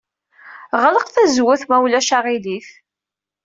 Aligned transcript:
Ɣleq 0.83 1.05
tazewwut 1.09 1.63
ma 1.69 1.77
ulac 1.85 2.09
aɣilif. 2.17 2.69